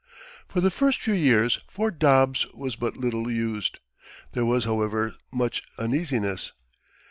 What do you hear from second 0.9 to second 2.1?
few years Fort